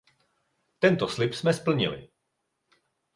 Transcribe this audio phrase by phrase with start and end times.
[0.79, 2.09] Tento slib jsme splnili.